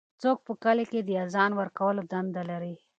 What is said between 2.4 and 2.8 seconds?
لري؟